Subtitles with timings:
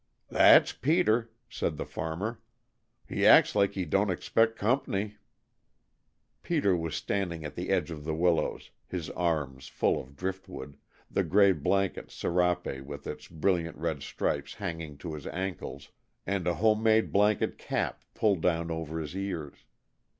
[0.31, 2.41] "That's Peter," said the farmer.
[3.07, 5.17] "He acts like he didn't expect comp'ny."
[6.41, 10.75] Peter was standing at the edge of the willows, his arms full of driftwood,
[11.11, 15.91] the gray blanket serape with its brilliant red stripes hanging to his ankles,
[16.25, 19.65] and a home made blanket cap pulled down over his ears.